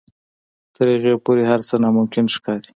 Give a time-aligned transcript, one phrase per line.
[0.75, 2.69] تر هغې پورې هر څه ناممکن ښکاري.